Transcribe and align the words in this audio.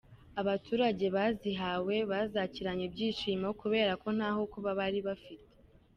Abaturage 0.41 1.05
bazihawe 1.15 1.95
bazakiranye 2.11 2.83
ibyishimo 2.89 3.47
kubera 3.61 3.91
ko 4.01 4.07
ntaho 4.17 4.41
kuba 4.53 4.69
bari 4.79 4.99
bafite. 5.07 5.49